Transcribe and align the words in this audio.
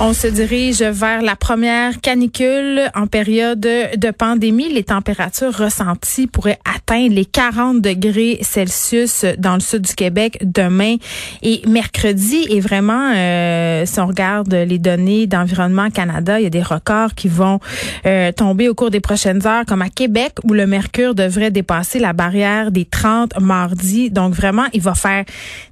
On 0.00 0.12
se 0.12 0.28
dirige 0.28 0.80
vers 0.80 1.22
la 1.22 1.34
première 1.34 2.00
canicule 2.00 2.88
en 2.94 3.08
période 3.08 3.58
de 3.58 4.10
pandémie. 4.12 4.72
Les 4.72 4.84
températures 4.84 5.52
ressenties 5.52 6.28
pourraient 6.28 6.60
atteindre 6.64 7.16
les 7.16 7.24
40 7.24 7.80
degrés 7.80 8.38
Celsius 8.42 9.24
dans 9.38 9.54
le 9.54 9.60
sud 9.60 9.82
du 9.82 9.94
Québec 9.96 10.38
demain 10.40 10.98
et 11.42 11.62
mercredi. 11.66 12.46
Et 12.48 12.60
vraiment, 12.60 13.10
euh, 13.12 13.86
si 13.86 13.98
on 13.98 14.06
regarde 14.06 14.54
les 14.54 14.78
données 14.78 15.26
d'Environnement 15.26 15.90
Canada, 15.90 16.38
il 16.38 16.44
y 16.44 16.46
a 16.46 16.50
des 16.50 16.62
records 16.62 17.16
qui 17.16 17.26
vont 17.26 17.58
euh, 18.06 18.30
tomber 18.30 18.68
au 18.68 18.74
cours 18.76 18.90
des 18.90 19.00
prochaines 19.00 19.44
heures, 19.48 19.64
comme 19.66 19.82
à 19.82 19.90
Québec, 19.90 20.34
où 20.44 20.54
le 20.54 20.68
mercure 20.68 21.16
devrait 21.16 21.50
dépasser 21.50 21.98
la 21.98 22.12
barrière 22.12 22.70
des 22.70 22.84
30 22.84 23.40
mardi. 23.40 24.10
Donc 24.10 24.32
vraiment, 24.32 24.66
il 24.72 24.80
va 24.80 24.94
faire 24.94 25.24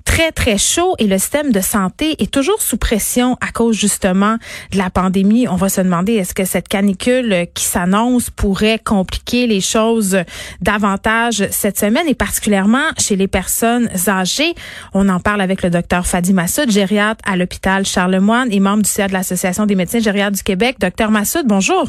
très, 0.04 0.32
très 0.32 0.58
chaud 0.58 0.94
et 0.98 1.06
le 1.06 1.18
système 1.18 1.52
de 1.52 1.60
santé 1.60 2.16
est 2.20 2.30
toujours 2.30 2.60
sous 2.60 2.76
pression 2.76 3.36
à 3.40 3.52
cause 3.52 3.76
justement 3.76 4.15
de 4.16 4.78
la 4.78 4.90
pandémie. 4.90 5.46
On 5.48 5.56
va 5.56 5.68
se 5.68 5.80
demander 5.80 6.14
est-ce 6.14 6.34
que 6.34 6.44
cette 6.44 6.68
canicule 6.68 7.46
qui 7.54 7.64
s'annonce 7.64 8.30
pourrait 8.30 8.78
compliquer 8.78 9.46
les 9.46 9.60
choses 9.60 10.18
davantage 10.60 11.46
cette 11.50 11.78
semaine 11.78 12.08
et 12.08 12.14
particulièrement 12.14 12.84
chez 12.98 13.16
les 13.16 13.28
personnes 13.28 13.88
âgées? 14.08 14.54
On 14.94 15.08
en 15.08 15.20
parle 15.20 15.40
avec 15.40 15.62
le 15.62 15.70
docteur 15.70 16.06
Fadi 16.06 16.32
Massoud, 16.32 16.70
gériatre 16.70 17.22
à 17.30 17.36
l'hôpital 17.36 17.84
Charlemagne 17.84 18.48
et 18.50 18.60
membre 18.60 18.82
du 18.82 18.90
CA 18.90 19.08
de 19.08 19.12
l'Association 19.12 19.66
des 19.66 19.74
médecins 19.74 20.00
gériatres 20.00 20.36
du 20.36 20.42
Québec. 20.42 20.76
Docteur 20.80 21.10
Massoud, 21.10 21.46
bonjour. 21.46 21.86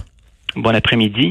Bon 0.56 0.74
après-midi. 0.74 1.30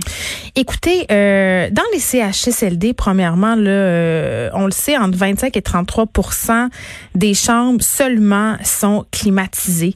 Écoutez, 0.55 1.07
euh, 1.11 1.69
dans 1.73 1.83
les 1.93 1.99
CHSLD, 1.99 2.93
premièrement, 2.93 3.57
là, 3.57 3.71
euh, 3.71 4.51
on 4.53 4.67
le 4.67 4.71
sait, 4.71 4.97
entre 4.97 5.17
25 5.17 5.57
et 5.57 5.61
33% 5.61 6.69
des 7.15 7.35
chambres 7.35 7.83
seulement 7.83 8.57
sont 8.63 9.05
climatisées. 9.11 9.95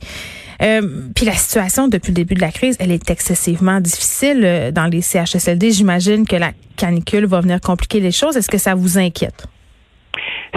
Euh, 0.63 0.81
puis 1.15 1.25
la 1.25 1.33
situation 1.33 1.89
depuis 1.89 2.11
le 2.11 2.17
début 2.17 2.35
de 2.35 2.41
la 2.41 2.51
crise, 2.51 2.77
elle 2.81 2.93
est 2.93 3.11
excessivement 3.11 3.81
difficile 3.81 4.43
euh, 4.45 4.71
dans 4.71 4.87
les 4.87 5.01
CHSLD. 5.01 5.71
J'imagine 5.71 6.27
que 6.27 6.37
la 6.37 6.53
canicule 6.77 7.27
va 7.27 7.41
venir 7.41 7.61
compliquer 7.61 8.01
les 8.01 8.13
choses. 8.13 8.37
Est-ce 8.37 8.51
que 8.51 8.59
ça 8.59 8.75
vous 8.75 8.99
inquiète? 8.99 9.47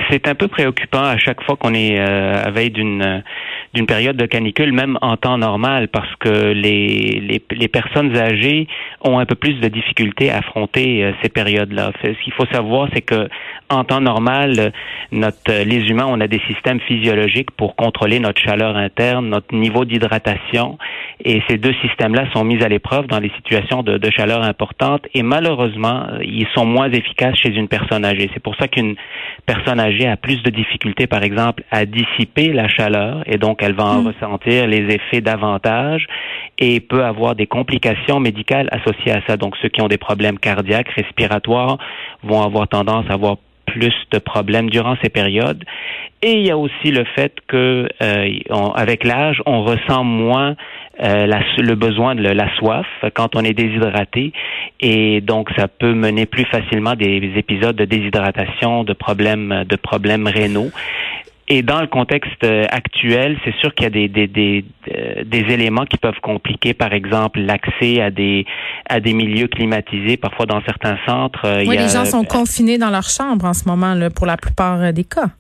C'est 0.09 0.27
un 0.27 0.35
peu 0.35 0.47
préoccupant 0.47 1.03
à 1.03 1.17
chaque 1.17 1.41
fois 1.43 1.55
qu'on 1.55 1.73
est 1.73 1.99
euh, 1.99 2.43
à 2.43 2.51
veille 2.51 2.71
d'une 2.71 3.23
d'une 3.73 3.87
période 3.87 4.17
de 4.17 4.25
canicule, 4.25 4.71
même 4.71 4.97
en 5.01 5.17
temps 5.17 5.37
normal, 5.37 5.87
parce 5.87 6.13
que 6.19 6.51
les, 6.51 7.19
les, 7.21 7.41
les 7.51 7.67
personnes 7.67 8.15
âgées 8.15 8.67
ont 9.01 9.17
un 9.19 9.25
peu 9.25 9.35
plus 9.35 9.55
de 9.55 9.67
difficultés 9.67 10.29
à 10.29 10.37
affronter 10.37 11.03
euh, 11.03 11.11
ces 11.21 11.29
périodes-là. 11.29 11.91
Ce 12.03 12.23
qu'il 12.23 12.33
faut 12.33 12.45
savoir, 12.51 12.87
c'est 12.93 13.01
que 13.01 13.27
en 13.69 13.83
temps 13.83 14.01
normal, 14.01 14.71
notre, 15.11 15.63
les 15.63 15.89
humains, 15.89 16.05
on 16.07 16.19
a 16.21 16.27
des 16.27 16.41
systèmes 16.47 16.79
physiologiques 16.81 17.49
pour 17.51 17.75
contrôler 17.75 18.19
notre 18.19 18.39
chaleur 18.39 18.77
interne, 18.77 19.29
notre 19.29 19.55
niveau 19.55 19.85
d'hydratation, 19.85 20.77
et 21.23 21.41
ces 21.47 21.57
deux 21.57 21.73
systèmes-là 21.81 22.25
sont 22.33 22.43
mis 22.43 22.61
à 22.63 22.67
l'épreuve 22.67 23.07
dans 23.07 23.19
les 23.19 23.31
situations 23.37 23.81
de, 23.81 23.97
de 23.97 24.11
chaleur 24.11 24.43
importante, 24.43 25.07
et 25.15 25.23
malheureusement, 25.23 26.05
ils 26.21 26.47
sont 26.53 26.65
moins 26.65 26.91
efficaces 26.91 27.37
chez 27.37 27.55
une 27.55 27.67
personne 27.67 28.05
âgée. 28.05 28.29
C'est 28.33 28.43
pour 28.43 28.55
ça 28.57 28.67
qu'une 28.67 28.95
personne 29.47 29.79
âgée 29.79 30.07
a 30.07 30.17
plus 30.17 30.43
de 30.43 30.51
difficultés, 30.51 31.07
par 31.07 31.23
exemple, 31.23 31.63
à 31.71 31.85
dissiper 31.85 32.53
la 32.53 32.67
chaleur, 32.67 33.23
et 33.25 33.37
donc 33.37 33.62
elle 33.63 33.73
va 33.73 33.85
en 33.85 34.01
mm. 34.01 34.07
ressentir 34.07 34.67
les 34.67 34.93
effets 34.93 35.21
davantage 35.21 36.07
et 36.59 36.79
peut 36.79 37.03
avoir 37.03 37.35
des 37.35 37.47
complications 37.47 38.19
médicales 38.19 38.69
associées 38.71 39.11
à 39.11 39.21
ça. 39.27 39.37
Donc, 39.37 39.55
ceux 39.61 39.69
qui 39.69 39.81
ont 39.81 39.87
des 39.87 39.97
problèmes 39.97 40.39
cardiaques, 40.39 40.89
respiratoires, 40.89 41.77
vont 42.23 42.41
avoir 42.41 42.67
tendance 42.67 43.05
à 43.09 43.13
avoir 43.13 43.37
plus 43.65 43.95
de 44.11 44.19
problèmes 44.19 44.69
durant 44.69 44.95
ces 45.01 45.09
périodes. 45.09 45.63
Et 46.21 46.33
il 46.33 46.45
y 46.45 46.51
a 46.51 46.57
aussi 46.57 46.91
le 46.91 47.03
fait 47.15 47.33
que 47.47 47.87
euh, 48.01 48.39
avec 48.75 49.03
l'âge, 49.03 49.41
on 49.45 49.63
ressent 49.63 50.03
moins 50.03 50.55
euh, 51.01 51.25
le 51.57 51.75
besoin 51.75 52.13
de 52.15 52.21
la 52.21 52.53
soif 52.55 52.85
quand 53.15 53.35
on 53.35 53.41
est 53.41 53.53
déshydraté 53.53 54.31
et 54.79 55.21
donc 55.21 55.49
ça 55.57 55.67
peut 55.67 55.93
mener 55.93 56.27
plus 56.27 56.45
facilement 56.45 56.93
des 56.93 57.31
épisodes 57.35 57.75
de 57.75 57.85
déshydratation, 57.85 58.83
de 58.83 58.93
problèmes 58.93 59.63
de 59.67 59.75
problèmes 59.75 60.27
rénaux. 60.27 60.69
Et 61.49 61.61
dans 61.61 61.81
le 61.81 61.87
contexte 61.87 62.43
euh, 62.43 62.65
actuel, 62.69 63.37
c'est 63.43 63.53
sûr 63.55 63.75
qu'il 63.75 63.83
y 63.83 63.87
a 63.87 63.89
des, 63.89 64.07
des, 64.07 64.27
des, 64.27 64.65
euh, 64.95 65.23
des, 65.25 65.39
éléments 65.39 65.85
qui 65.85 65.97
peuvent 65.97 66.19
compliquer, 66.21 66.73
par 66.73 66.93
exemple, 66.93 67.39
l'accès 67.41 68.01
à 68.01 68.11
des, 68.11 68.45
à 68.89 69.01
des 69.01 69.13
milieux 69.13 69.47
climatisés. 69.47 70.15
Parfois, 70.15 70.45
dans 70.45 70.61
certains 70.63 70.97
centres, 71.05 71.59
oui, 71.59 71.65
il 71.65 71.73
y 71.73 71.77
a, 71.77 71.81
les 71.81 71.89
gens 71.89 72.05
sont 72.05 72.23
confinés 72.23 72.77
dans 72.77 72.89
leur 72.89 73.09
chambre 73.09 73.45
en 73.45 73.53
ce 73.53 73.67
moment, 73.67 73.93
là, 73.93 74.09
pour 74.09 74.25
la 74.25 74.37
plupart 74.37 74.93
des 74.93 75.03
cas. 75.03 75.31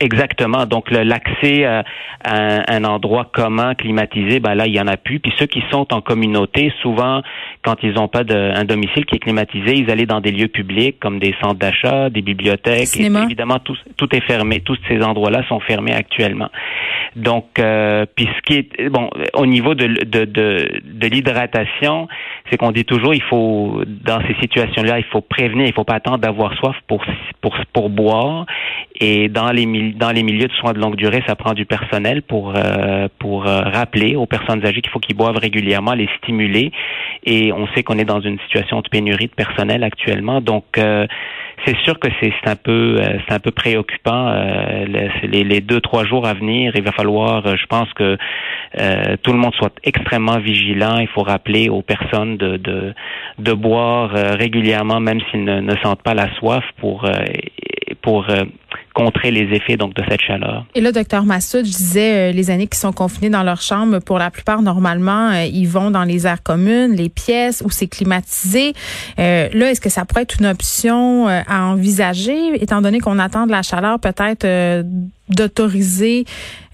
Exactement. 0.00 0.64
Donc 0.66 0.90
l'accès 0.90 1.64
à, 1.64 1.84
un 2.24 2.84
endroit 2.84 3.28
commun 3.32 3.74
climatisé, 3.74 4.38
ben 4.38 4.54
là 4.54 4.66
il 4.66 4.74
y 4.74 4.80
en 4.80 4.86
a 4.86 4.96
plus. 4.96 5.18
Puis 5.18 5.32
ceux 5.38 5.46
qui 5.46 5.62
sont 5.70 5.92
en 5.92 6.00
communauté, 6.00 6.72
souvent 6.82 7.22
quand 7.62 7.76
ils 7.82 7.94
n'ont 7.94 8.08
pas 8.08 8.22
de, 8.22 8.34
un 8.34 8.64
domicile 8.64 9.04
qui 9.06 9.16
est 9.16 9.18
climatisé, 9.18 9.74
ils 9.74 9.90
allaient 9.90 10.06
dans 10.06 10.20
des 10.20 10.30
lieux 10.30 10.48
publics 10.48 10.98
comme 11.00 11.18
des 11.18 11.34
centres 11.40 11.58
d'achat, 11.58 12.10
des 12.10 12.22
bibliothèques. 12.22 12.96
Et 12.96 13.06
évidemment 13.06 13.58
tout, 13.58 13.76
tout 13.96 14.14
est 14.14 14.20
fermé. 14.20 14.60
Tous 14.60 14.78
ces 14.88 15.02
endroits-là 15.02 15.42
sont 15.48 15.60
fermés 15.60 15.94
actuellement. 15.94 16.50
Donc 17.16 17.58
euh, 17.58 18.06
puis 18.14 18.28
ce 18.36 18.42
qui 18.42 18.58
est 18.58 18.88
bon 18.90 19.10
au 19.34 19.46
niveau 19.46 19.74
de 19.74 19.86
de 20.04 20.24
de, 20.24 20.80
de 20.84 21.06
l'hydratation, 21.08 22.06
c'est 22.50 22.56
qu'on 22.56 22.72
dit 22.72 22.84
toujours 22.84 23.14
il 23.14 23.22
faut 23.22 23.82
dans 23.86 24.20
ces 24.26 24.34
situations-là 24.40 24.98
il 24.98 25.04
faut 25.04 25.20
prévenir, 25.20 25.66
il 25.66 25.72
faut 25.72 25.84
pas 25.84 25.94
attendre 25.94 26.18
d'avoir 26.18 26.54
soif 26.54 26.76
pour 26.86 27.04
pour 27.40 27.56
pour 27.72 27.90
boire. 27.90 28.46
Et 29.00 29.28
dans 29.28 29.50
les 29.52 29.92
dans 29.92 30.10
les 30.10 30.22
milieux 30.22 30.48
de 30.48 30.52
soins 30.54 30.72
de 30.72 30.80
longue 30.80 30.96
durée, 30.96 31.22
ça 31.26 31.36
prend 31.36 31.54
du 31.54 31.66
personnel 31.66 32.22
pour 32.22 32.54
euh, 32.56 33.08
pour 33.18 33.46
euh, 33.46 33.60
rappeler 33.60 34.16
aux 34.16 34.26
personnes 34.26 34.64
âgées 34.64 34.80
qu'il 34.80 34.90
faut 34.90 34.98
qu'ils 34.98 35.16
boivent 35.16 35.36
régulièrement, 35.36 35.94
les 35.94 36.08
stimuler. 36.18 36.72
Et 37.24 37.52
on 37.52 37.66
sait 37.68 37.82
qu'on 37.82 37.98
est 37.98 38.04
dans 38.04 38.20
une 38.20 38.38
situation 38.40 38.80
de 38.80 38.88
pénurie 38.88 39.26
de 39.26 39.34
personnel 39.34 39.84
actuellement, 39.84 40.40
donc 40.40 40.64
euh, 40.78 41.06
c'est 41.64 41.76
sûr 41.78 41.98
que 41.98 42.08
c'est 42.20 42.32
un 42.46 42.56
peu 42.56 42.98
c'est 43.26 43.34
un 43.34 43.40
peu 43.40 43.50
préoccupant. 43.50 44.32
les, 44.86 45.42
les, 45.44 45.60
deux 45.60 45.80
trois 45.80 46.04
jours 46.04 46.26
à 46.26 46.34
venir, 46.34 46.72
il 46.76 46.82
va 46.82 46.92
falloir, 46.92 47.56
je 47.56 47.66
pense 47.66 47.92
que 47.94 48.16
tout 49.22 49.32
le 49.32 49.38
monde 49.38 49.52
soit 49.56 49.72
extrêmement 49.82 50.38
vigilant. 50.38 50.98
Il 50.98 51.08
faut 51.08 51.24
rappeler 51.24 51.68
aux 51.68 51.82
personnes 51.82 52.36
de 52.36 52.58
de, 52.58 52.94
de 53.40 53.52
boire 53.52 54.10
régulièrement, 54.12 55.00
même 55.00 55.20
s'ils 55.30 55.42
ne, 55.42 55.60
ne, 55.60 55.74
sentent 55.82 56.02
pas 56.02 56.14
la 56.14 56.32
soif, 56.36 56.64
pour 56.78 57.10
pour 58.02 58.24
contrer 58.98 59.30
les 59.30 59.54
effets 59.54 59.76
donc 59.76 59.94
de 59.94 60.02
cette 60.08 60.20
chaleur. 60.20 60.66
Et 60.74 60.80
là, 60.80 60.90
docteur 60.90 61.24
Massoud, 61.24 61.64
je 61.64 61.70
disais, 61.70 62.30
euh, 62.30 62.32
les 62.32 62.50
années 62.50 62.66
qui 62.66 62.78
sont 62.78 62.92
confinés 62.92 63.30
dans 63.30 63.44
leur 63.44 63.62
chambre, 63.62 64.00
pour 64.00 64.18
la 64.18 64.32
plupart, 64.32 64.60
normalement, 64.60 65.30
euh, 65.30 65.44
ils 65.44 65.68
vont 65.68 65.92
dans 65.92 66.02
les 66.02 66.26
aires 66.26 66.42
communes, 66.42 66.96
les 66.96 67.08
pièces 67.08 67.62
où 67.64 67.70
c'est 67.70 67.86
climatisé. 67.86 68.72
Euh, 69.20 69.48
là, 69.52 69.70
est-ce 69.70 69.80
que 69.80 69.88
ça 69.88 70.04
pourrait 70.04 70.22
être 70.22 70.40
une 70.40 70.46
option 70.46 71.28
à 71.28 71.66
envisager, 71.66 72.60
étant 72.60 72.82
donné 72.82 72.98
qu'on 72.98 73.20
attend 73.20 73.46
de 73.46 73.52
la 73.52 73.62
chaleur 73.62 74.00
peut-être 74.00 74.46
d'autoriser 75.30 76.24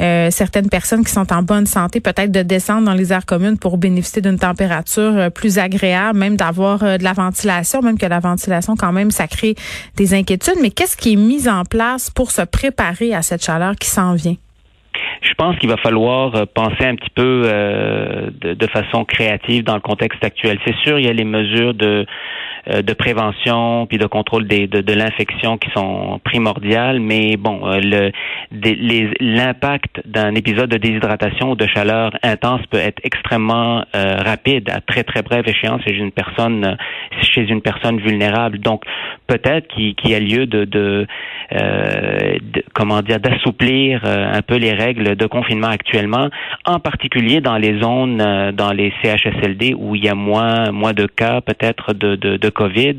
euh, 0.00 0.30
certaines 0.30 0.68
personnes 0.68 1.04
qui 1.04 1.12
sont 1.12 1.32
en 1.32 1.42
bonne 1.42 1.66
santé 1.66 2.00
peut-être 2.00 2.32
de 2.32 2.42
descendre 2.42 2.86
dans 2.86 2.94
les 2.94 3.12
aires 3.12 3.26
communes 3.26 3.58
pour 3.58 3.78
bénéficier 3.78 4.22
d'une 4.22 4.38
température 4.38 5.16
euh, 5.16 5.30
plus 5.30 5.58
agréable, 5.58 6.18
même 6.18 6.36
d'avoir 6.36 6.82
euh, 6.82 6.98
de 6.98 7.04
la 7.04 7.12
ventilation, 7.12 7.82
même 7.82 7.98
que 7.98 8.06
la 8.06 8.20
ventilation 8.20 8.76
quand 8.76 8.92
même 8.92 9.10
ça 9.10 9.26
crée 9.26 9.54
des 9.96 10.14
inquiétudes. 10.14 10.58
Mais 10.60 10.70
qu'est-ce 10.70 10.96
qui 10.96 11.14
est 11.14 11.16
mis 11.16 11.48
en 11.48 11.64
place 11.64 12.10
pour 12.10 12.30
se 12.30 12.42
préparer 12.42 13.14
à 13.14 13.22
cette 13.22 13.44
chaleur 13.44 13.76
qui 13.76 13.88
s'en 13.88 14.14
vient? 14.14 14.36
Je 15.22 15.34
pense 15.34 15.56
qu'il 15.58 15.68
va 15.68 15.76
falloir 15.78 16.46
penser 16.48 16.84
un 16.84 16.94
petit 16.94 17.10
peu 17.14 17.42
de, 17.42 18.54
de, 18.54 18.66
façon 18.68 19.04
créative 19.04 19.64
dans 19.64 19.74
le 19.74 19.80
contexte 19.80 20.22
actuel. 20.22 20.58
C'est 20.64 20.76
sûr, 20.76 20.98
il 20.98 21.06
y 21.06 21.08
a 21.08 21.12
les 21.12 21.24
mesures 21.24 21.74
de 21.74 22.06
de 22.66 22.92
prévention 22.92 23.86
puis 23.86 23.98
de 23.98 24.06
contrôle 24.06 24.46
des, 24.46 24.66
de, 24.66 24.80
de 24.80 24.92
l'infection 24.92 25.58
qui 25.58 25.70
sont 25.70 26.20
primordiales, 26.24 27.00
mais 27.00 27.36
bon, 27.36 27.60
le 27.64 28.10
l'impact 29.20 30.02
d'un 30.06 30.34
épisode 30.34 30.70
de 30.70 30.76
déshydratation 30.76 31.50
ou 31.50 31.56
de 31.56 31.66
chaleur 31.66 32.12
intense 32.22 32.60
peut 32.70 32.78
être 32.78 33.00
extrêmement 33.02 33.84
rapide 33.92 34.70
à 34.70 34.80
très 34.80 35.04
très 35.04 35.22
brève 35.22 35.46
échéance 35.48 35.82
chez 35.82 35.96
une 35.96 36.12
personne 36.12 36.76
chez 37.20 37.42
une 37.48 37.60
personne 37.60 37.98
vulnérable. 37.98 38.58
Donc 38.58 38.84
peut-être 39.26 39.68
qu'il 39.68 39.94
y 40.04 40.14
a 40.14 40.20
lieu 40.20 40.46
de, 40.46 40.64
de, 40.64 41.06
de 41.52 42.64
comment 42.74 43.02
dire 43.02 43.20
d'assouplir 43.20 44.04
un 44.04 44.42
peu 44.42 44.56
les 44.56 44.72
règles 44.72 45.16
de 45.16 45.26
confinement 45.26 45.68
actuellement, 45.68 46.28
en 46.64 46.78
particulier 46.78 47.40
dans 47.40 47.56
les 47.56 47.80
zones, 47.80 48.20
euh, 48.20 48.52
dans 48.52 48.72
les 48.72 48.92
CHSLD 49.02 49.74
où 49.76 49.94
il 49.94 50.04
y 50.04 50.08
a 50.08 50.14
moins, 50.14 50.70
moins 50.70 50.92
de 50.92 51.06
cas 51.06 51.40
peut-être 51.40 51.92
de, 51.92 52.16
de, 52.16 52.36
de 52.36 52.48
COVID, 52.54 52.96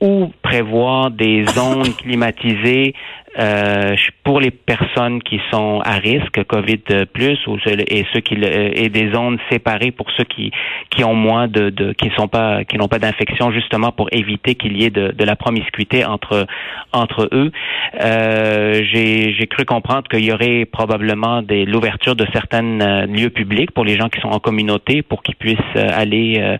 ou 0.00 0.30
prévoir 0.42 1.10
des 1.10 1.44
zones 1.46 1.94
climatisées 1.94 2.94
euh, 3.38 3.94
pour 4.24 4.40
les 4.40 4.50
personnes 4.50 5.22
qui 5.22 5.40
sont 5.50 5.80
à 5.84 5.96
risque 5.98 6.42
Covid 6.44 7.06
plus 7.12 7.38
ou 7.46 7.56
et 7.66 8.06
ceux 8.12 8.20
qui 8.20 8.34
et 8.34 8.88
des 8.88 9.10
zones 9.12 9.38
séparées 9.50 9.90
pour 9.90 10.10
ceux 10.16 10.24
qui 10.24 10.50
qui 10.90 11.04
ont 11.04 11.14
moins 11.14 11.48
de, 11.48 11.70
de 11.70 11.92
qui 11.92 12.10
sont 12.16 12.28
pas 12.28 12.64
qui 12.64 12.78
n'ont 12.78 12.88
pas 12.88 12.98
d'infection 12.98 13.52
justement 13.52 13.92
pour 13.92 14.08
éviter 14.12 14.54
qu'il 14.54 14.76
y 14.80 14.84
ait 14.84 14.90
de, 14.90 15.12
de, 15.12 15.24
la 15.24 15.36
promiscuité 15.36 16.04
entre 16.04 16.46
entre 16.92 17.28
eux. 17.32 17.52
Euh, 18.00 18.82
j'ai 18.90 19.34
j'ai 19.34 19.46
cru 19.46 19.64
comprendre 19.64 20.08
qu'il 20.08 20.24
y 20.24 20.32
aurait 20.32 20.64
probablement 20.64 21.42
des 21.42 21.64
l'ouverture 21.64 22.16
de 22.16 22.26
certains 22.32 22.80
euh, 22.80 23.06
lieux 23.06 23.30
publics 23.30 23.70
pour 23.72 23.84
les 23.84 23.96
gens 23.96 24.08
qui 24.08 24.20
sont 24.20 24.28
en 24.28 24.40
communauté 24.40 25.02
pour 25.02 25.22
qu'ils 25.22 25.36
puissent 25.36 25.58
euh, 25.76 25.88
aller 25.92 26.38
euh, 26.38 26.56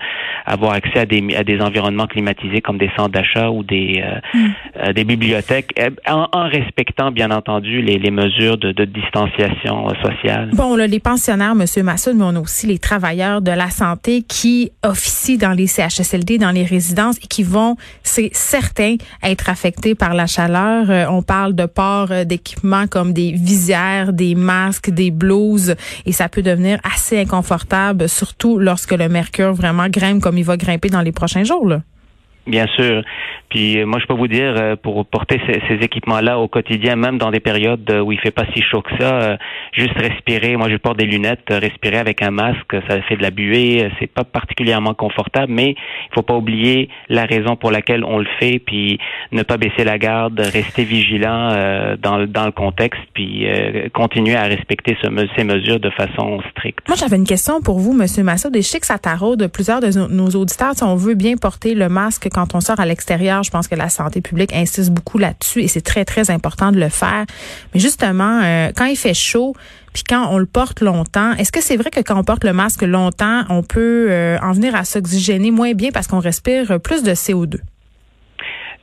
avoir 0.47 0.73
accès 0.73 1.01
à 1.01 1.07
des 1.07 1.35
à 1.35 1.45
des 1.45 1.61
environnements 1.61 2.07
climatisés 2.07 2.61
comme 2.61 2.79
des 2.79 2.91
centres 2.97 3.11
d'achat 3.11 3.51
ou 3.51 3.63
des 3.63 4.03
mm. 4.35 4.93
des 4.93 5.05
bibliothèques 5.05 5.73
en, 6.07 6.29
en 6.33 6.49
respectant 6.61 7.11
bien 7.11 7.31
entendu 7.31 7.83
les, 7.83 7.99
les 7.99 8.11
mesures 8.11 8.59
de, 8.59 8.73
de, 8.73 8.85
distanciation 8.85 9.89
euh, 9.89 9.95
sociale. 10.03 10.51
Bon, 10.53 10.77
là, 10.77 10.87
les 10.87 11.01
pensionnaires, 11.01 11.55
Monsieur 11.55 11.83
Massoud, 11.83 12.17
mais 12.17 12.25
on 12.25 12.37
a 12.37 12.41
aussi 12.41 12.67
les 12.67 12.79
travailleurs 12.79 13.43
de 13.43 13.51
la 13.51 13.71
santé 13.71 14.23
qui 14.23 14.71
officient 14.85 15.39
dans 15.39 15.53
les 15.53 15.67
CHSLD, 15.67 16.39
dans 16.39 16.51
les 16.51 16.65
résidences 16.65 17.19
et 17.19 17.27
qui 17.27 17.43
vont, 17.43 17.77
c'est 18.03 18.31
certain, 18.33 18.97
être 19.23 19.49
affectés 19.49 19.95
par 19.95 20.15
la 20.15 20.27
chaleur. 20.27 20.91
Euh, 20.91 21.07
on 21.11 21.23
parle 21.23 21.55
de 21.55 21.67
port 21.67 22.09
euh, 22.11 22.25
d'équipements 22.25 22.87
comme 22.87 23.13
des 23.13 23.33
visières, 23.33 24.13
des 24.13 24.35
masques, 24.35 24.91
des 24.91 25.11
blouses 25.11 25.75
et 26.07 26.13
ça 26.13 26.29
peut 26.29 26.43
devenir 26.43 26.79
assez 26.85 27.19
inconfortable, 27.21 28.09
surtout 28.09 28.59
lorsque 28.59 28.93
le 28.93 29.09
mercure 29.09 29.53
vraiment 29.53 29.89
grimpe 29.89 30.21
comme 30.21 30.39
il 30.39 30.45
va 30.45 30.57
grimper 30.57 30.89
dans 30.89 31.03
les 31.03 31.13
prochains 31.13 31.45
jours. 31.45 31.67
Là. 31.67 31.81
Bien 32.49 32.67
sûr. 32.75 33.03
Puis 33.49 33.79
euh, 33.79 33.87
moi, 33.87 33.99
je 34.01 34.07
peux 34.07 34.15
vous 34.15 34.29
dire, 34.29 34.55
euh, 34.57 34.77
pour 34.77 35.07
porter 35.07 35.41
ces, 35.47 35.61
ces 35.69 35.85
équipements-là 35.85 36.39
au 36.39 36.49
quotidien, 36.49 36.97
même 36.97 37.19
dans 37.19 37.31
des 37.31 37.41
périodes 37.41 37.91
où 38.05 38.13
il 38.13 38.19
fait 38.19 38.31
pas 38.31 38.45
si 38.55 38.63
chaud 38.63 38.83
que 38.83 38.97
ça, 38.99 39.15
euh, 39.15 39.37
juste 39.73 39.97
respirer. 39.97 40.57
Moi, 40.57 40.69
je 40.71 40.77
porte 40.77 40.99
des 40.99 41.07
lunettes, 41.07 41.45
respirer 41.51 41.99
avec 41.99 42.23
un 42.23 42.31
masque, 42.31 42.77
ça 42.89 43.01
fait 43.03 43.17
de 43.17 43.23
la 43.23 43.31
buée. 43.31 43.91
C'est 43.99 44.07
pas 44.07 44.25
particulièrement 44.25 44.95
confortable, 44.95 45.53
mais 45.53 45.71
il 45.71 46.15
faut 46.15 46.23
pas 46.23 46.35
oublier 46.35 46.89
la 47.09 47.25
raison 47.25 47.57
pour 47.57 47.71
laquelle 47.71 48.05
on 48.05 48.19
le 48.19 48.27
fait, 48.39 48.59
puis 48.59 48.99
ne 49.33 49.43
pas 49.43 49.57
baisser 49.57 49.85
la 49.85 49.99
garde, 49.99 50.39
rester 50.41 50.85
vigilant 50.85 51.49
dans, 52.01 52.27
dans 52.27 52.47
le 52.47 52.53
contexte, 52.53 53.01
puis 53.15 53.47
continuer 53.93 54.37
à 54.37 54.45
respecter 54.45 54.97
ce, 55.03 55.09
ces 55.37 55.45
mesures 55.45 55.81
de 55.81 55.91
façon 55.91 56.41
stricte. 56.51 56.87
Moi, 56.89 56.97
j'avais 56.97 57.17
une 57.17 57.27
question 57.27 57.61
pour 57.61 57.79
vous, 57.79 57.93
Monsieur. 57.93 58.25
Et 58.55 58.63
je 58.63 58.67
sais 58.67 58.81
que 58.81 58.87
ça 58.87 58.99
taraude 58.99 59.49
plusieurs 59.53 59.81
de 59.81 59.91
nos 60.09 60.29
auditeurs. 60.31 60.75
Si 60.75 60.83
on 60.83 60.97
veut 60.97 61.15
bien 61.15 61.37
porter 61.37 61.75
le 61.75 61.89
masque 61.89 62.29
quand 62.33 62.55
on 62.55 62.61
sort 62.61 62.81
à 62.81 62.87
l'extérieur, 62.87 63.38
je 63.43 63.51
pense 63.51 63.69
que 63.69 63.75
la 63.75 63.89
santé 63.89 64.21
publique 64.21 64.53
insiste 64.55 64.91
beaucoup 64.91 65.19
là-dessus 65.19 65.61
et 65.61 65.69
c'est 65.69 65.81
très, 65.81 66.05
très 66.05 66.31
important 66.31 66.73
de 66.73 66.79
le 66.79 66.89
faire. 66.89 67.25
Mais 67.75 67.81
justement, 67.81 68.41
euh, 68.43 68.71
quand 68.77 68.87
il 68.87 68.97
fait 68.97 69.15
chaud, 69.15 69.55
puis 69.93 70.03
quand 70.09 70.29
on 70.31 70.39
le 70.39 70.47
porte 70.47 70.81
longtemps, 70.81 71.33
est-ce 71.35 71.53
que 71.53 71.61
c'est 71.63 71.77
vrai 71.77 71.91
que 71.91 72.01
quand 72.01 72.19
on 72.19 72.25
porte 72.25 72.45
le 72.45 72.53
masque 72.53 72.83
longtemps, 72.83 73.45
on 73.49 73.63
peut 73.63 74.09
euh, 74.11 74.39
en 74.43 74.53
venir 74.53 74.75
à 74.75 74.85
s'oxygéner 74.85 75.51
moins 75.51 75.73
bien 75.73 75.91
parce 75.93 76.07
qu'on 76.07 76.21
respire 76.21 76.81
plus 76.81 77.03
de 77.03 77.13
CO2? 77.13 77.57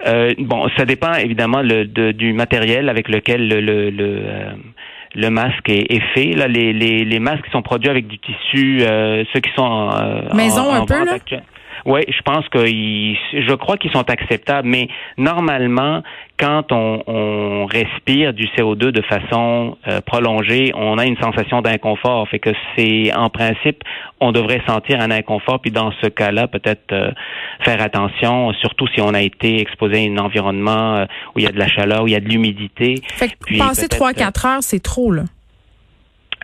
Euh, 0.08 0.34
bon, 0.40 0.68
ça 0.78 0.86
dépend 0.86 1.14
évidemment 1.14 1.62
le, 1.62 1.86
du 1.86 2.34
matériel 2.34 2.90
avec 2.90 3.08
lequel 3.08 3.48
le, 3.48 3.62
le, 3.62 3.92
le 5.16 5.30
masque 5.30 5.70
est, 5.70 6.02
fait. 6.14 6.34
Là, 6.34 6.48
les, 6.48 6.74
les, 6.74 7.06
les, 7.06 7.20
masques 7.20 7.46
qui 7.46 7.52
sont 7.52 7.64
produits 7.64 7.90
avec 7.90 8.08
du 8.08 8.20
tissu, 8.20 8.82
ceux 8.82 9.40
qui 9.40 9.50
sont 9.56 9.64
en, 9.64 10.36
maison 10.36 10.72
un 10.72 10.86
peu 10.86 11.06
là? 11.06 11.18
Oui, 11.86 12.02
je 12.08 12.22
pense 12.24 12.48
que 12.50 12.66
je 12.66 13.54
crois 13.54 13.78
qu'ils 13.78 13.92
sont 13.92 14.10
acceptables, 14.10 14.68
mais 14.68 14.88
normalement, 15.18 16.02
quand 16.40 16.72
on, 16.72 17.04
on 17.06 17.66
respire 17.68 18.34
du 18.34 18.46
CO2 18.58 18.90
de 18.92 19.04
façon 19.04 19.78
euh, 19.88 20.02
prolongée, 20.02 20.72
on 20.76 20.98
a 20.98 21.06
une 21.06 21.18
sensation 21.18 21.62
d'inconfort. 21.62 22.28
Fait 22.30 22.40
que 22.40 22.50
c'est 22.76 23.14
en 23.14 23.30
principe, 23.30 23.84
on 24.20 24.32
devrait 24.32 24.62
sentir 24.68 25.00
un 25.00 25.12
inconfort, 25.12 25.60
puis 25.62 25.72
dans 25.72 25.92
ce 26.02 26.08
cas-là, 26.08 26.48
peut-être 26.48 26.92
euh, 26.92 27.12
faire 27.64 27.82
attention, 27.82 28.52
surtout 28.54 28.88
si 28.88 29.02
on 29.02 29.14
a 29.14 29.22
été 29.22 29.62
exposé 29.62 30.08
à 30.08 30.12
un 30.12 30.18
environnement 30.18 30.96
euh, 30.96 31.06
où 31.36 31.40
il 31.40 31.46
y 31.46 31.48
a 31.48 31.52
de 31.52 31.60
la 31.60 31.68
chaleur, 31.68 32.04
où 32.04 32.08
il 32.08 32.14
y 32.14 32.18
a 32.18 32.20
de 32.20 32.28
l'humidité. 32.28 32.96
Fait 33.14 33.30
que 33.30 33.58
passer 33.60 33.88
trois 33.88 34.14
quatre 34.14 34.46
heures, 34.46 34.64
c'est 34.64 34.82
trop 34.82 35.12
là. 35.12 35.24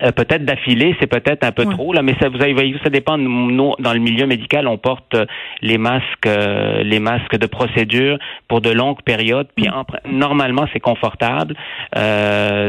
Euh, 0.04 0.12
peut-être 0.12 0.46
d'affilée, 0.46 0.96
c'est 1.00 1.08
peut-être 1.08 1.44
un 1.44 1.52
peu 1.52 1.66
trop 1.66 1.94
là, 1.94 2.02
mais 2.02 2.16
ça 2.20 2.30
vous 2.30 2.42
avez 2.42 2.76
ça 2.84 2.90
dépend. 2.90 3.18
Nous, 3.18 3.74
dans 3.80 3.94
le 3.94 4.00
milieu 4.00 4.26
médical, 4.26 4.68
on 4.68 4.78
porte 4.78 5.14
euh, 5.14 5.26
les 5.62 5.78
masques, 5.78 6.26
euh, 6.26 6.84
les 6.84 7.00
masques 7.00 7.38
de 7.38 7.46
procédure 7.46 8.18
pour 8.48 8.62
de 8.62 8.72
longues 8.72 9.02
périodes. 9.04 9.48
Puis 9.56 9.68
mm. 9.68 10.12
normalement, 10.12 10.66
c'est 10.74 10.80
confortable. 10.80 11.56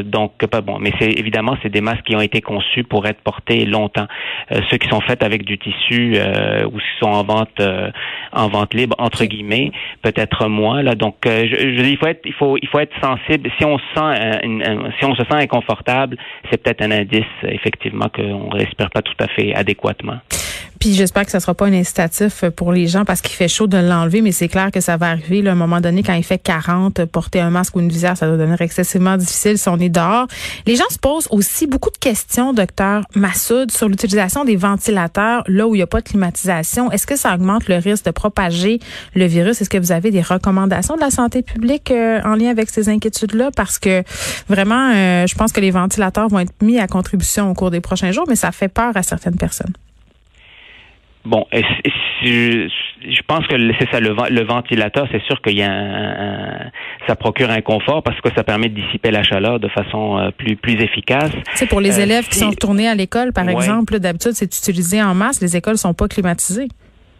donc 0.04 0.32
pas 0.46 0.60
bon, 0.60 0.78
mais 0.78 0.92
c'est 0.98 1.12
évidemment 1.12 1.56
c'est 1.62 1.70
des 1.70 1.80
masques 1.80 2.04
qui 2.04 2.16
ont 2.16 2.20
été 2.20 2.40
conçus 2.40 2.84
pour 2.84 3.06
être 3.06 3.20
portés 3.22 3.64
longtemps. 3.64 4.06
ceux 4.70 4.76
qui 4.76 4.88
sont 4.88 5.00
faits 5.00 5.22
avec 5.22 5.44
du 5.44 5.58
tissu 5.58 6.18
ou 6.66 6.78
qui 6.78 6.92
sont 7.00 7.10
en 7.10 7.24
vente 7.24 7.60
en 8.32 8.48
vente 8.48 8.74
libre 8.74 8.96
entre 8.98 9.24
guillemets, 9.24 9.72
peut-être 10.02 10.48
moins 10.48 10.82
là. 10.82 10.94
Donc 10.94 11.16
je, 11.24 11.56
je, 11.76 11.82
il 11.82 11.96
faut 11.96 12.06
être 12.06 12.22
il 12.24 12.34
faut 12.34 12.56
il 12.60 12.68
faut 12.68 12.80
être 12.80 12.94
sensible. 13.00 13.50
Si 13.58 13.64
on 13.64 13.78
se 13.78 13.84
sent 13.94 14.12
si 14.98 15.04
on 15.04 15.14
se 15.14 15.24
sent 15.24 15.34
inconfortable, 15.46 16.16
c'est 16.50 16.62
peut-être 16.62 16.82
un 16.82 16.90
indice 16.90 17.21
effectivement 17.44 18.08
qu'on 18.08 18.48
ne 18.48 18.56
respire 18.56 18.90
pas 18.90 19.02
tout 19.02 19.16
à 19.18 19.28
fait 19.28 19.54
adéquatement. 19.54 20.18
Puis 20.82 20.94
j'espère 20.94 21.24
que 21.24 21.30
ça 21.30 21.38
sera 21.38 21.54
pas 21.54 21.66
un 21.66 21.72
incitatif 21.74 22.44
pour 22.56 22.72
les 22.72 22.88
gens 22.88 23.04
parce 23.04 23.20
qu'il 23.20 23.36
fait 23.36 23.46
chaud 23.46 23.68
de 23.68 23.76
l'enlever, 23.76 24.20
mais 24.20 24.32
c'est 24.32 24.48
clair 24.48 24.72
que 24.72 24.80
ça 24.80 24.96
va 24.96 25.10
arriver 25.10 25.46
à 25.46 25.52
un 25.52 25.54
moment 25.54 25.80
donné 25.80 26.02
quand 26.02 26.14
il 26.14 26.24
fait 26.24 26.38
40, 26.38 27.04
porter 27.04 27.38
un 27.38 27.50
masque 27.50 27.76
ou 27.76 27.80
une 27.80 27.88
visière, 27.88 28.16
ça 28.16 28.26
doit 28.26 28.36
devenir 28.36 28.60
excessivement 28.60 29.16
difficile 29.16 29.58
si 29.58 29.68
on 29.68 29.78
est 29.78 29.90
dehors. 29.90 30.26
Les 30.66 30.74
gens 30.74 30.88
se 30.90 30.98
posent 30.98 31.28
aussi 31.30 31.68
beaucoup 31.68 31.90
de 31.90 31.98
questions, 31.98 32.52
docteur 32.52 33.04
Massoud, 33.14 33.70
sur 33.70 33.88
l'utilisation 33.88 34.44
des 34.44 34.56
ventilateurs 34.56 35.44
là 35.46 35.68
où 35.68 35.76
il 35.76 35.78
n'y 35.78 35.82
a 35.82 35.86
pas 35.86 36.00
de 36.00 36.08
climatisation. 36.08 36.90
Est-ce 36.90 37.06
que 37.06 37.14
ça 37.14 37.32
augmente 37.32 37.68
le 37.68 37.76
risque 37.76 38.06
de 38.06 38.10
propager 38.10 38.80
le 39.14 39.26
virus? 39.26 39.60
Est-ce 39.60 39.70
que 39.70 39.78
vous 39.78 39.92
avez 39.92 40.10
des 40.10 40.20
recommandations 40.20 40.96
de 40.96 41.00
la 41.00 41.12
santé 41.12 41.42
publique 41.42 41.92
euh, 41.92 42.20
en 42.24 42.34
lien 42.34 42.50
avec 42.50 42.70
ces 42.70 42.88
inquiétudes-là? 42.88 43.52
Parce 43.54 43.78
que 43.78 44.02
vraiment, 44.48 44.90
euh, 44.92 45.28
je 45.28 45.34
pense 45.36 45.52
que 45.52 45.60
les 45.60 45.70
ventilateurs 45.70 46.26
vont 46.26 46.40
être 46.40 46.60
mis 46.60 46.80
à 46.80 46.88
contribution 46.88 47.48
au 47.48 47.54
cours 47.54 47.70
des 47.70 47.80
prochains 47.80 48.10
jours, 48.10 48.24
mais 48.26 48.34
ça 48.34 48.50
fait 48.50 48.66
peur 48.66 48.96
à 48.96 49.04
certaines 49.04 49.36
personnes. 49.36 49.74
Bon, 51.24 51.46
je, 51.52 52.68
je 53.00 53.22
pense 53.28 53.46
que 53.46 53.54
c'est 53.78 53.90
ça, 53.90 54.00
le, 54.00 54.14
le 54.30 54.44
ventilateur, 54.44 55.06
c'est 55.12 55.22
sûr 55.22 55.40
qu'il 55.40 55.56
y 55.56 55.62
a 55.62 55.70
un, 55.70 56.70
ça 57.06 57.14
procure 57.14 57.50
un 57.50 57.60
confort 57.60 58.02
parce 58.02 58.20
que 58.20 58.28
ça 58.34 58.42
permet 58.42 58.68
de 58.68 58.74
dissiper 58.80 59.10
la 59.10 59.22
chaleur 59.22 59.60
de 59.60 59.68
façon 59.68 60.18
euh, 60.18 60.30
plus 60.36 60.56
plus 60.56 60.74
efficace. 60.82 61.30
C'est 61.54 61.68
pour 61.68 61.80
les 61.80 61.98
euh, 61.98 62.02
élèves 62.02 62.28
qui 62.28 62.38
sont 62.38 62.50
retournés 62.50 62.88
à 62.88 62.94
l'école, 62.94 63.32
par 63.32 63.48
exemple. 63.48 63.98
D'habitude, 64.00 64.32
c'est 64.34 64.46
utilisé 64.56 65.02
en 65.02 65.14
masse. 65.14 65.40
Les 65.40 65.56
écoles 65.56 65.78
sont 65.78 65.94
pas 65.94 66.08
climatisées. 66.08 66.68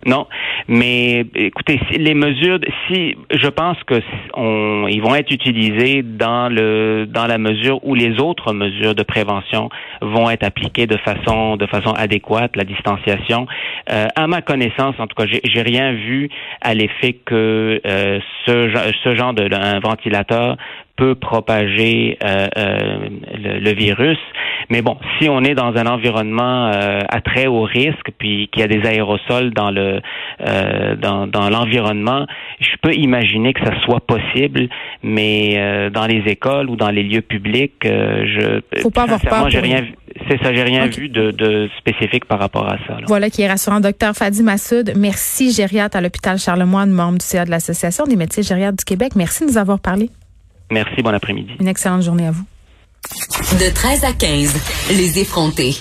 Non, 0.05 0.27
mais 0.67 1.25
écoutez, 1.37 1.81
les 1.93 2.15
mesures, 2.15 2.59
si 2.89 3.17
je 3.31 3.49
pense 3.49 3.77
que 3.85 4.01
on, 4.35 4.89
ils 4.89 5.01
vont 5.01 5.15
être 5.15 5.31
utilisés 5.31 6.03
dans 6.03 6.53
le 6.53 7.07
dans 7.07 7.27
la 7.27 7.39
mesure 7.39 7.79
où 7.85 7.95
les 7.95 8.21
autres 8.21 8.53
mesures 8.53 8.97
de 8.97 9.05
prévention 9.05 9.69
vont 10.01 10.29
être 10.29 10.43
appliquées 10.43 10.89
de 10.89 10.97
façon 10.97 11.57
de 11.57 11.67
façon 11.67 11.93
adéquate, 11.93 12.57
la 12.57 12.65
distanciation. 12.65 13.47
Euh, 13.91 14.07
à 14.17 14.27
ma 14.27 14.43
connaissance, 14.43 14.97
en 14.99 15.07
tout 15.07 15.15
cas, 15.15 15.27
j'ai 15.27 15.63
rien 15.63 15.93
vu 15.93 16.29
à 16.61 16.75
l'effet 16.75 17.13
que 17.25 17.81
euh, 17.87 18.19
ce, 18.47 18.93
ce 19.05 19.15
genre 19.15 19.35
de 19.35 19.53
un 19.55 19.81
ventilateur 19.81 20.57
peut 21.03 21.15
propager 21.17 22.17
le, 22.23 23.59
le, 23.59 23.73
virus. 23.75 24.19
Mais 24.71 24.83
bon, 24.83 24.97
si 25.19 25.29
on 25.29 25.43
est 25.43 25.55
dans 25.55 25.75
un 25.75 25.87
environnement 25.87 26.71
à 26.71 27.21
très 27.21 27.49
haut 27.49 27.65
risque, 27.65 28.11
puis 28.19 28.49
qu'il 28.53 28.61
y 28.61 28.65
a 28.65 28.69
des 28.69 28.87
aérosols 28.87 29.53
dans 29.53 29.73
le 29.73 30.01
dans, 30.97 31.27
dans 31.27 31.51
l'environnement, 31.51 32.27
je 32.61 32.77
peux 32.83 32.95
imaginer 32.95 33.53
que 33.53 33.65
ça 33.65 33.73
soit 33.85 34.07
possible, 34.07 34.69
mais 35.03 35.91
dans 35.91 36.07
les 36.07 36.23
écoles 36.27 36.71
ou 36.71 36.77
dans 36.77 36.91
les 36.91 37.03
lieux 37.03 37.23
publics, 37.23 37.81
je 37.83 38.61
faut 38.81 38.91
pas 38.91 39.03
avoir 39.03 39.21
peur. 39.21 39.51
J'ai 39.51 39.59
rien 39.59 39.81
vu. 39.81 39.95
C'est 40.29 40.43
ça, 40.43 40.53
j'ai 40.53 40.63
rien 40.63 40.87
vu 40.87 41.09
de, 41.09 41.31
de, 41.31 41.69
spécifique 41.79 42.27
par 42.27 42.39
rapport 42.39 42.67
à 42.67 42.77
ça. 42.87 42.99
Voilà 43.07 43.31
qui 43.31 43.43
est 43.43 43.49
rassurant. 43.49 43.81
Docteur 43.81 44.15
Fadi 44.15 44.43
Massoud, 44.43 44.93
merci 44.97 45.53
gériatre 45.53 45.97
à 45.97 46.01
l'hôpital 46.01 46.39
Charlemagne, 46.39 46.91
membre 46.91 47.19
du 47.19 47.25
CA 47.25 47.45
de 47.45 47.51
l'Association 47.51 48.05
des 48.05 48.17
médecins 48.17 48.43
gériatres 48.43 48.77
du 48.77 48.85
Québec. 48.85 49.13
Merci 49.17 49.47
de 49.47 49.51
nous 49.51 49.59
avoir 49.59 49.81
parlé. 49.81 50.11
Merci, 50.73 51.03
bon 51.03 51.15
après-midi. 51.15 51.53
Une 51.61 51.69
excellente 51.69 52.03
journée 52.03 52.27
à 52.27 52.31
vous. 52.31 52.45
De 53.61 53.73
13 53.73 54.05
à 54.05 54.13
15, 54.13 54.55
les 54.91 55.19
effrontés. 55.19 55.75